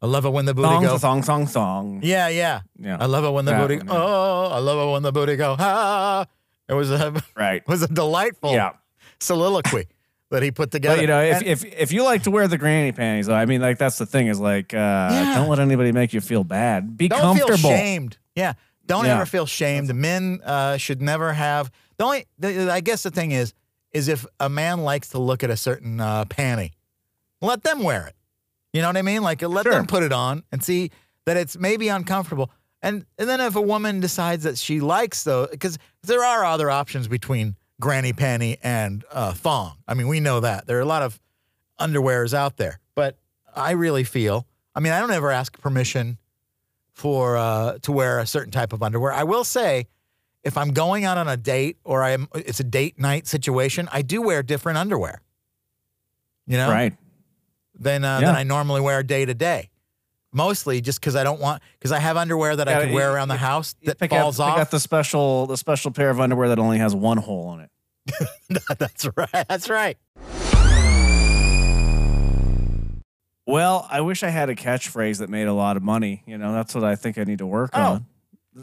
[0.00, 0.98] I love it when the booty thong, go.
[0.98, 2.00] song song thong.
[2.02, 2.62] Yeah, yeah.
[2.78, 2.96] Yeah.
[3.00, 3.76] I love it when the That booty.
[3.78, 3.92] one, yeah.
[3.94, 5.54] Oh, I love it when the booty go.
[5.58, 6.26] Ah.
[6.68, 7.66] It was a Right.
[7.68, 8.72] was a delightful Yeah.
[9.20, 9.86] soliloquy
[10.32, 10.96] that he put together.
[10.96, 13.34] But you know, if, And- if if you like to wear the granny panties, though,
[13.34, 15.34] I mean, like that's the thing is like, uh, Yeah.
[15.36, 16.96] don't let anybody make you feel bad.
[16.96, 17.34] Be comfortable.
[17.34, 17.70] don't comfortable.
[17.70, 18.18] feel shamed.
[18.34, 18.52] Yeah,
[18.86, 19.14] don't Yeah.
[19.16, 19.94] ever feel shamed.
[19.94, 21.70] Men uh, should never have.
[21.98, 23.54] The only, the, I guess, the thing is,
[23.92, 26.70] is if a man likes to look at a certain uh, panty,
[27.40, 28.14] let them wear it.
[28.72, 29.22] You know what I mean?
[29.22, 29.72] Like let Sure.
[29.74, 30.90] them put it on and see
[31.26, 32.50] that it's maybe uncomfortable.
[32.80, 36.70] And and then if a woman decides that she likes though, because there are other
[36.70, 39.74] options between granny panty and uh, thong.
[39.88, 41.20] I mean, we know that there are a lot of
[41.80, 43.18] underwears out there, but
[43.54, 44.46] I really feel.
[44.74, 46.16] I mean, I don't ever ask permission
[46.92, 49.12] for uh, to wear a certain type of underwear.
[49.12, 49.88] I will say,
[50.44, 54.02] if I'm going out on a date or I'm it's a date night situation, I
[54.02, 55.20] do wear different underwear.
[56.46, 56.94] You know, Right.
[57.74, 58.26] Than uh, Yeah.
[58.26, 59.70] than I normally wear day to day.
[60.32, 63.28] Mostly just because I don't want because I have underwear that I can wear around
[63.28, 64.54] the you- house that falls off.
[64.54, 67.60] I got the special the special pair of underwear that only has one hole in
[67.60, 67.68] it.
[68.78, 69.46] That's right.
[69.48, 69.96] That's right.
[73.46, 76.22] Well, I wish I had a catchphrase that made a lot of money.
[76.26, 77.82] You know, that's what I think I need to work Oh.
[77.82, 78.06] on.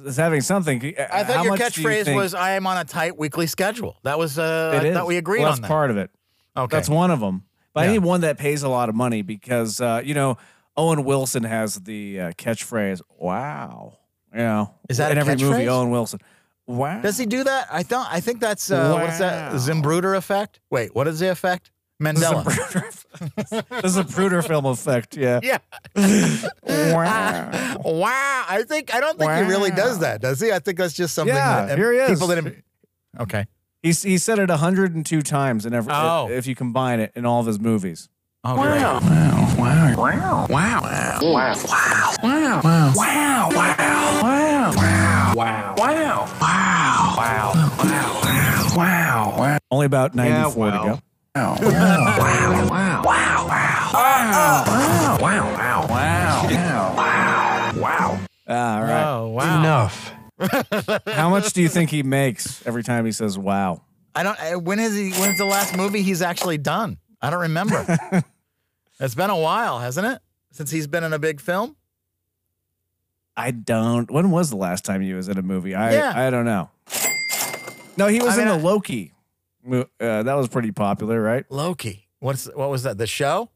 [0.06, 0.96] Is having something.
[1.12, 4.80] I thought your catchphrase was "I am on a tight weekly schedule." That was uh,
[4.82, 5.68] I thought we agreed well, on that's that.
[5.68, 6.12] part of it.
[6.56, 6.76] okay.
[6.78, 7.44] That's one of them.
[7.74, 10.38] But I need one that pays a lot of money because uh, you know
[10.80, 13.98] Owen Wilson has the uh, catchphrase "Wow."
[14.32, 15.68] You know, Is that in every movie?
[15.68, 16.20] Owen Wilson.
[16.68, 17.02] Wow.
[17.02, 17.68] Does he do that?
[17.72, 18.08] I don't.
[18.10, 19.52] I think that's uh, what's that?
[19.52, 19.58] Wow.
[19.58, 20.60] Zimbruder effect.
[20.70, 21.72] Wait, what is the effect?
[22.02, 22.46] Mandela.
[23.82, 25.18] this is a Pruder film effect.
[25.18, 25.42] Yeah.
[25.44, 25.58] yeah.
[26.66, 27.76] wow.
[27.84, 28.46] Wow.
[28.48, 30.52] I think I don't think he really does that, does he?
[30.52, 31.36] I think that's just something.
[31.36, 32.12] Yeah, that, here he is.
[32.12, 32.64] People didn't.
[33.20, 33.48] Okay.
[33.84, 36.30] He's he said it 102 times in every Oh.
[36.30, 38.10] if you combine it in all of his movies.
[38.44, 38.82] Oh, great.
[49.72, 51.00] Only about 94 to go.
[51.36, 51.58] Wow.
[51.60, 51.62] Wow.
[51.62, 53.04] Wow.
[53.04, 53.46] Wow.
[53.46, 53.46] Wow.
[53.48, 54.66] Wow.
[55.20, 55.20] Wow.
[55.20, 55.88] Wow.
[55.88, 55.88] Wow.
[56.98, 57.74] Wow.
[57.80, 58.20] Wow.
[58.48, 59.04] All right.
[59.06, 59.60] Oh, wow.
[59.60, 60.14] Enough.
[61.08, 63.82] How much do you think he makes every time he says wow?
[64.16, 64.40] I don't.
[64.42, 65.12] uh, When is he?
[65.12, 66.98] When's the last movie he's actually done?
[67.22, 67.86] I don't remember.
[69.00, 70.22] it's been a while, hasn't it?
[70.52, 71.76] Since he's been in a big film.
[73.38, 74.10] I don't.
[74.12, 75.76] When was the last time he was in a movie?
[75.76, 76.14] I Yeah.
[76.16, 76.70] I don't know.
[77.98, 79.14] No, he was I in mean, the Loki.
[79.70, 79.84] Uh,
[80.24, 81.46] that was pretty popular, right?
[81.50, 82.08] Loki.
[82.20, 82.98] What's what was that?
[82.98, 83.50] The show?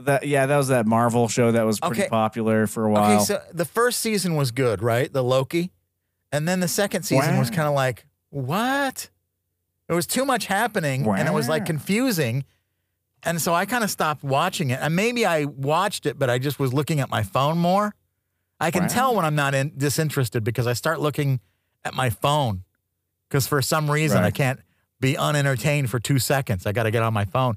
[0.00, 2.08] That yeah, that was that Marvel show that was pretty Okay.
[2.08, 3.14] popular for a while.
[3.16, 5.10] Okay, so the first season was good, right?
[5.12, 5.70] The Loki,
[6.30, 9.08] and then the second season was kind of like what?
[9.88, 12.44] It was too much happening, and it was like confusing.
[13.26, 14.78] And so I kind of stopped watching it.
[14.80, 17.94] And maybe I watched it, but I just was looking at my phone more.
[18.60, 18.88] I can Wow.
[18.88, 21.40] tell when I'm not in, disinterested because I start looking
[21.84, 22.62] at my phone.
[23.28, 24.60] Because for some reason I can't
[25.00, 26.64] be unentertained for two seconds.
[26.66, 27.56] I got to get on my phone.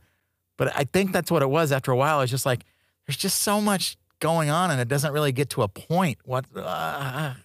[0.58, 1.72] But I think that's what it was.
[1.72, 2.66] After a while, it's just like
[3.08, 6.18] there's just so much going on, and it doesn't really get to a point.
[6.26, 7.36] What uh,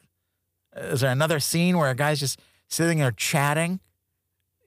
[0.77, 3.79] is there another scene where a guy's just sitting there chatting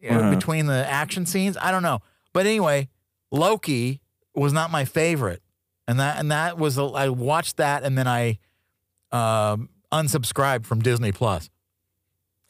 [0.07, 0.29] Uh-huh.
[0.29, 1.57] between the action scenes?
[1.59, 1.99] I don't know.
[2.31, 2.87] But anyway,
[3.31, 4.01] Loki
[4.35, 5.41] was not my favorite,
[5.87, 8.39] and that and that was I watched that, and then I
[9.11, 11.49] um, unsubscribed from Disney Plus.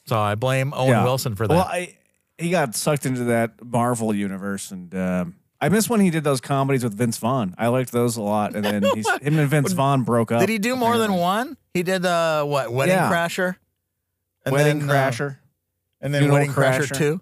[0.05, 1.03] So I blame Owen Yeah.
[1.03, 1.53] Wilson for that.
[1.53, 1.97] Well, I
[2.37, 6.39] he got sucked into that Marvel universe, and um, I miss when he did those
[6.39, 7.55] comedies with Vince Vaughn.
[7.57, 10.39] I liked those a lot, and then he's, him and Vince Vaughn broke up.
[10.39, 11.57] Did he do more than one?
[11.73, 13.11] He did uh what Wedding Yeah.
[13.11, 13.55] Crasher,
[14.45, 15.37] and Wedding then, uh, Crasher,
[15.99, 16.97] and then Funeral Wedding Crasher Crasher.
[16.97, 17.21] two.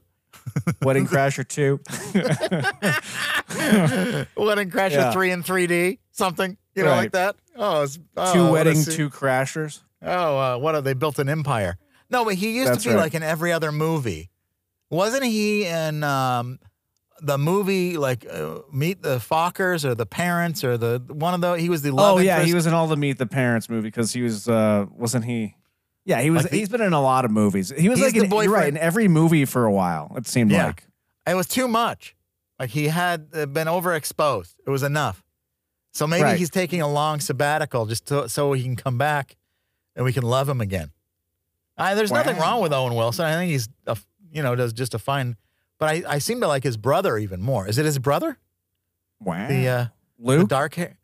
[0.82, 1.80] Wedding Crasher two.
[4.38, 5.12] Wedding Crasher Yeah.
[5.12, 7.36] three in three D, something you know like that.
[7.56, 9.82] Oh, it's, oh two wedding, two crashers.
[10.02, 11.78] Oh, uh, what are they built an empire?
[12.10, 13.02] No, but he used That's to be right.
[13.02, 14.30] like in every other movie,
[14.90, 15.66] wasn't he?
[15.66, 16.60] In um,
[17.22, 21.60] the movie like uh, Meet the Fockers or the Parents or the one of those.
[21.60, 22.48] He was the love Oh yeah, interest.
[22.48, 25.56] he was in all the Meet the Parents movie because he was uh wasn't he?
[26.06, 26.44] Yeah, he was.
[26.44, 27.74] Like the- he's been in a lot of movies.
[27.76, 30.14] He was like the in, right boyfriend- in every movie for a while.
[30.16, 30.68] It seemed Yeah.
[30.68, 30.84] like.
[31.28, 32.16] It was too much.
[32.60, 34.54] Like he had uh, been overexposed.
[34.66, 35.24] It was enough.
[35.92, 36.38] So maybe Right.
[36.38, 39.36] he's taking a long sabbatical just to, so he can come back
[39.96, 40.92] and we can love him again.
[41.78, 43.26] I, there's nothing wrong with Owen Wilson.
[43.26, 43.98] I think he's, a,
[44.32, 45.36] you know, does just a fine.
[45.80, 47.68] But I, I seem to like his brother even more.
[47.68, 48.38] Is it his brother?
[49.20, 49.48] Wow.
[49.48, 49.86] The uh,
[50.20, 50.50] the Luke.
[50.50, 50.98] dark hair.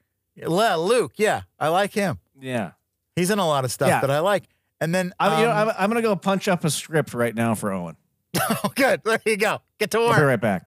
[0.46, 1.14] Luke.
[1.18, 2.20] Yeah, I like him.
[2.40, 2.72] yeah.
[3.16, 4.00] He's in a lot of stuff Yeah.
[4.02, 4.44] that I like.
[4.82, 7.36] And then, I'm, you know, um, I'm, I'm gonna go punch up a script right
[7.36, 7.98] now for Owen.
[8.40, 9.02] oh, good.
[9.06, 9.62] There you go.
[9.78, 10.14] Get to work.
[10.14, 10.66] I'll be right back.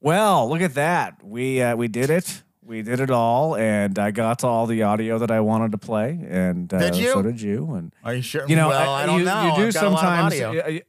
[0.00, 1.24] Well, look at that.
[1.24, 2.42] We uh, we did it.
[2.60, 5.78] We did it all, and I got to all the audio that I wanted to
[5.78, 7.12] play, and uh, Did you?
[7.12, 7.74] so did you.
[7.74, 8.48] And Are you sure?
[8.48, 9.50] you know, well, I, don't you, know.
[9.50, 10.80] You do I've got a lot of sometimes.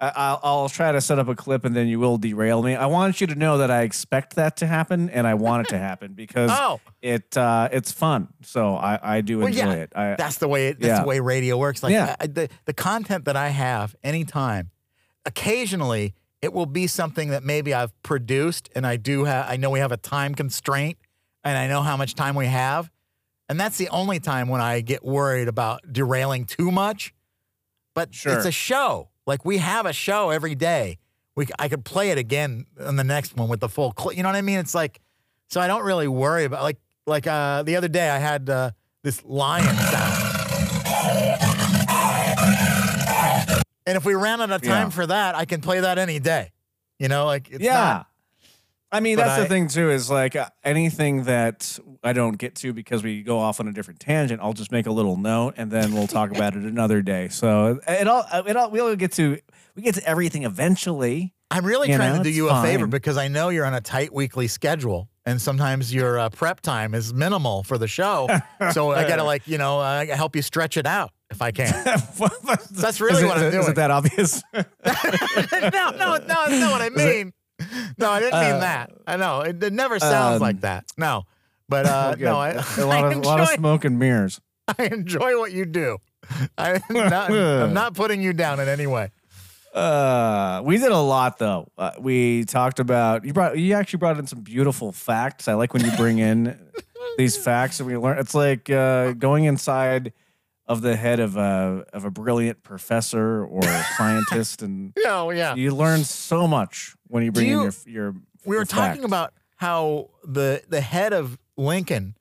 [0.00, 0.14] Audio.
[0.16, 2.62] I, I, I'll, I'll try to set up a clip, and then you will derail
[2.62, 2.74] me.
[2.74, 5.70] I want you to know that I expect that to happen, and I want it
[5.70, 6.80] to happen because Oh.
[7.02, 8.28] it uh, it's fun.
[8.42, 9.92] So I, I do Well, enjoy yeah, it.
[9.96, 11.02] I, that's the way it, that's yeah.
[11.02, 11.82] the way radio works.
[11.82, 12.16] Like Yeah.
[12.20, 14.70] I- the the content that I have anytime,
[15.24, 19.46] occasionally it will be something that maybe I've produced and I do have.
[19.48, 20.98] I know we have a time constraint
[21.42, 22.90] and I know how much time we have,
[23.48, 27.14] and that's the only time when I get worried about derailing too much.
[27.94, 28.36] But Sure.
[28.36, 29.08] it's a show.
[29.26, 30.98] Like we have a show every day.
[31.34, 34.16] We I could play it again on the next one with the full clip.
[34.16, 34.58] You know what I mean?
[34.58, 35.00] It's like
[35.48, 38.70] so I don't really worry about like like uh the other day I had uh,
[39.02, 40.22] this lion sound.
[43.88, 44.90] And if we ran out of time Yeah.
[44.90, 46.50] for that, I can play that any day.
[46.98, 47.74] You know, like it's yeah.
[47.74, 48.06] not-
[48.96, 49.90] I mean, But that's I- the thing too.
[49.90, 53.72] Is like uh, anything that I don't get to because we go off on a
[53.72, 54.40] different tangent.
[54.42, 57.28] I'll just make a little note, and then we'll talk about it another day.
[57.28, 59.38] So it all, it all, we'll get to
[59.74, 61.34] we get to everything eventually.
[61.50, 63.74] I'm really You trying know, to do you a favor because I know you're on
[63.74, 68.26] a tight weekly schedule, and sometimes your uh, prep time is minimal for the show.
[68.72, 71.52] so I got to like you know uh, help you stretch it out if I
[71.52, 71.72] can.
[72.72, 73.68] that's really what I'm Is doing.
[73.68, 74.42] it that obvious?
[74.54, 76.28] no, no, no, that's
[76.60, 77.32] not what I mean.
[77.98, 78.90] No, I didn't mean Uh, that.
[79.06, 80.84] I know it, it never sounds um, like that.
[80.98, 81.24] No,
[81.68, 82.24] but uh, Okay.
[82.24, 84.40] no, I, a lot I of, a lot of smoke and mirrors.
[84.78, 85.98] I enjoy what you do.
[86.58, 89.10] I'm not, I'm not putting you down in any way.
[89.72, 91.68] Uh, we did a lot though.
[91.76, 95.48] Uh, we talked about you brought you actually brought in some beautiful facts.
[95.48, 96.58] I like when you bring in
[97.18, 98.18] these facts and we learn.
[98.18, 100.12] It's like uh, going inside
[100.66, 103.62] of the head of a of a brilliant professor or
[103.98, 105.54] scientist, and Oh yeah.
[105.54, 108.12] you learn so much when you bring you- in your your.
[108.44, 109.04] We were your talking facts.
[109.06, 112.16] about how the the head of Lincoln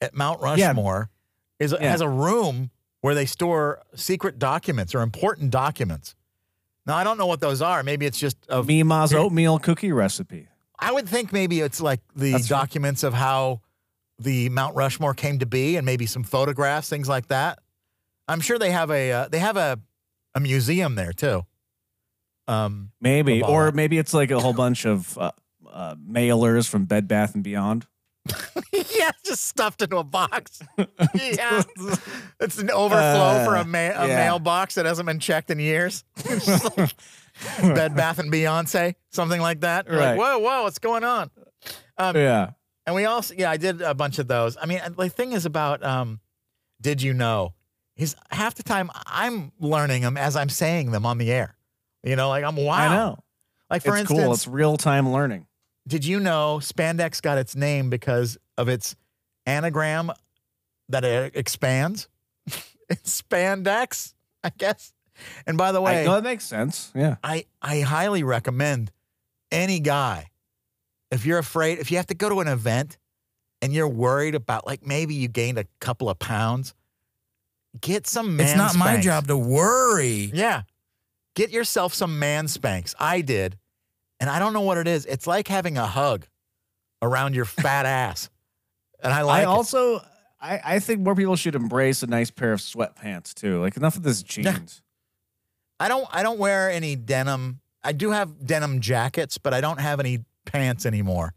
[0.00, 0.66] at Mount Yeah.
[0.68, 1.10] Rushmore
[1.58, 1.90] is Yeah.
[1.90, 6.14] has a room where they store secret documents or important documents.
[6.86, 7.82] Now I don't know what those are.
[7.82, 10.48] Maybe it's just of Mima's oatmeal cookie recipe.
[10.78, 12.58] I would think maybe it's like the That's right.
[12.60, 13.60] documents of how
[14.18, 17.58] the Mount Rushmore came to be, and maybe some photographs, things like that.
[18.28, 19.78] I'm sure they have a uh, they have a
[20.34, 21.46] a museum there too.
[22.46, 25.30] Um, Maybe, Of or maybe it's like a whole bunch of uh,
[25.70, 27.86] uh, mailers from Bed Bath and Beyond.
[28.72, 30.60] yeah, just stuffed into a box.
[31.14, 31.62] yeah,
[32.40, 34.16] it's an overflow for a, ma- a yeah.
[34.16, 36.04] mailbox that hasn't been checked in years.
[37.60, 39.88] Like Bed Bath and Beyonce, something like that.
[39.88, 40.16] You're Right.
[40.16, 41.32] Like, whoa, whoa, what's going on?
[41.98, 42.50] Um, Yeah.
[42.86, 44.56] And we also, yeah, I did a bunch of those.
[44.60, 46.20] I mean, the thing is about, um,
[46.80, 47.54] did you know?
[47.96, 51.56] Is half the time I'm learning them as I'm saying them on the air.
[52.04, 52.72] You know, like I'm wow.
[52.74, 53.18] I know.
[53.70, 54.32] Like for it's instance, cool.
[54.32, 55.46] It's real time learning.
[55.88, 58.94] did you know spandex got its name because of its
[59.46, 60.12] anagram
[60.90, 62.08] that it expands?
[62.88, 64.12] it's spandex,
[64.42, 64.92] I guess.
[65.46, 66.92] And by the way, I, no, that makes sense.
[66.94, 67.16] Yeah.
[67.24, 68.90] I, I highly recommend
[69.50, 70.30] any guy,
[71.10, 72.98] if you're afraid, if you have to go to an event
[73.62, 76.74] and you're worried about like maybe you gained a couple of pounds,
[77.80, 79.02] get some man It's not my Spanx.
[79.02, 80.30] job to worry.
[80.34, 80.62] Yeah.
[81.34, 82.94] Get yourself some man Spanx.
[82.98, 83.58] I did.
[84.20, 85.04] And I don't know what it is.
[85.06, 86.26] It's like having a hug
[87.02, 88.30] around your fat ass.
[89.02, 89.46] And I like I it.
[89.46, 90.00] also,
[90.40, 93.60] I, I think more people should embrace a nice pair of sweatpants too.
[93.60, 94.82] Like enough of this jeans.
[95.80, 97.60] I don't I don't wear any denim.
[97.82, 101.34] I do have denim jackets, but I don't have any pants anymore.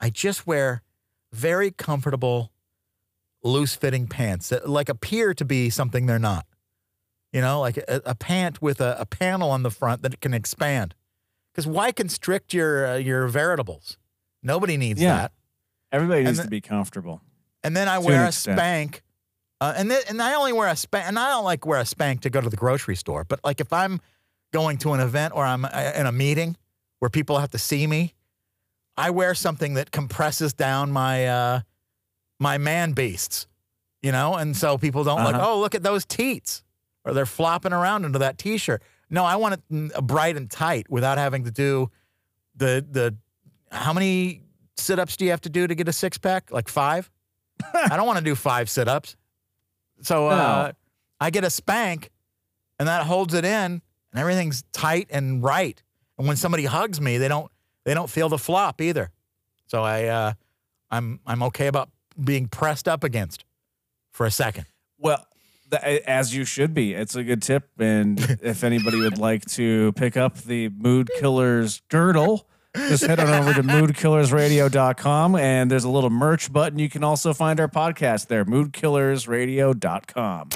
[0.00, 0.82] I just wear
[1.32, 2.52] very comfortable,
[3.42, 6.46] loose fitting pants that like appear to be something they're not.
[7.34, 10.32] You know, like a, a pant with a, a panel on the front that can
[10.32, 10.94] expand.
[11.52, 13.96] Because why constrict your uh, your veritables?
[14.42, 15.16] Nobody needs Yeah.
[15.16, 15.32] that.
[15.92, 17.20] Everybody And needs the- to be comfortable.
[17.64, 18.58] And then I To wear a extent.
[18.58, 19.02] spank.
[19.60, 21.06] Uh, and then, and I only wear a spank.
[21.08, 23.24] And I don't like wear a spank to go to the grocery store.
[23.24, 24.00] But like if I'm
[24.52, 26.56] going to an event or I'm uh, in a meeting
[27.00, 28.14] where people have to see me,
[28.96, 31.60] I wear something that compresses down my uh,
[32.38, 33.46] my man beasts.
[34.02, 35.52] You know, and so people don't like, Uh-huh.
[35.52, 36.62] oh, look at those teats,
[37.04, 38.82] or they're flopping around under that t-shirt.
[39.10, 41.90] No, I want it mm, bright and tight without having to do
[42.56, 43.16] the the.
[43.70, 44.42] How many
[44.76, 46.50] sit-ups do you have to do to get a six pack?
[46.50, 47.10] Like five.
[47.74, 49.16] I don't want to do five sit-ups.
[50.02, 50.72] So uh, No.
[51.20, 52.10] I get a spank,
[52.78, 53.82] and that holds it in, and
[54.14, 55.80] everything's tight and right.
[56.18, 57.50] And when somebody hugs me, they don't
[57.84, 59.10] they don't feel the flop either.
[59.66, 60.32] So I uh,
[60.90, 61.90] I'm I'm okay about
[62.22, 63.44] being pressed up against
[64.12, 64.66] for a second.
[64.98, 65.26] Well,
[65.74, 66.94] as you should be.
[66.94, 67.68] It's a good tip.
[67.78, 73.28] And if anybody would like to pick up the Mood Killers girdle, just head on
[73.28, 76.78] over to moodkillersradio.com and there's a little merch button.
[76.78, 80.48] You can also find our podcast there, moodkillersradio.com.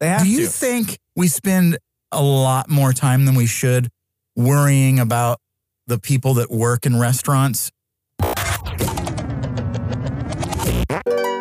[0.00, 0.50] They have Do you to.
[0.50, 1.78] think we spend
[2.10, 3.88] a lot more time than we should
[4.36, 5.38] worrying about
[5.86, 7.70] the people that work in restaurants
[10.64, 11.31] Thank you.